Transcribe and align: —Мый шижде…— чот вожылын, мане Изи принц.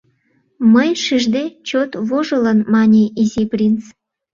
—Мый 0.73 0.89
шижде…— 1.03 1.43
чот 1.67 1.91
вожылын, 2.07 2.59
мане 2.73 3.03
Изи 3.21 3.43
принц. 3.51 3.83